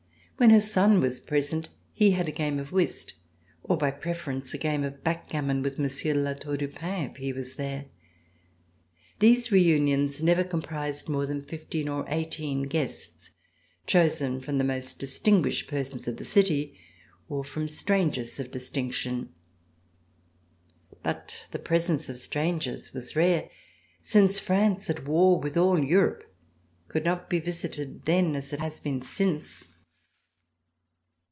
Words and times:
When 0.37 0.49
her 0.49 0.59
son 0.61 1.01
was 1.01 1.19
present 1.19 1.69
he 1.93 2.11
had 2.11 2.27
a 2.27 2.31
game 2.31 2.57
of 2.57 2.71
whist 2.71 3.13
or 3.61 3.77
by 3.77 3.91
preference 3.91 4.55
a 4.55 4.57
game 4.57 4.83
of 4.83 5.03
backgammon 5.03 5.61
with 5.61 5.77
Mon 5.77 5.87
sieur 5.87 6.13
de 6.15 6.19
La 6.19 6.33
Tour 6.33 6.57
du 6.57 6.67
Pin, 6.67 7.11
if 7.11 7.17
he 7.17 7.31
was 7.31 7.57
there. 7.57 7.85
These 9.19 9.51
re 9.51 9.61
unions 9.61 10.23
never 10.23 10.43
comprised 10.43 11.07
more 11.07 11.27
than 11.27 11.41
fifteen 11.41 11.87
or 11.87 12.05
eighteen 12.07 12.63
guests 12.63 13.29
chosen 13.85 14.41
from 14.41 14.57
the 14.57 14.63
most 14.63 14.97
distinguished 14.97 15.67
persons 15.69 16.07
of 16.07 16.17
the 16.17 16.25
city 16.25 16.75
or 17.29 17.43
from 17.43 17.67
strangers 17.69 18.39
of 18.39 18.49
distinction. 18.49 19.31
But 21.03 21.49
the 21.51 21.59
presence 21.59 22.09
of 22.09 22.17
strangers 22.17 22.93
was 22.93 23.15
rare, 23.15 23.47
since 24.01 24.39
France, 24.39 24.89
at 24.89 25.05
war 25.07 25.39
with 25.39 25.55
all 25.55 25.77
Europe, 25.83 26.23
could 26.87 27.05
not 27.05 27.29
be 27.29 27.39
visited 27.39 28.05
then 28.05 28.35
as 28.35 28.51
it 28.51 28.59
has 28.59 28.79
been 28.79 29.03
since. 29.03 29.67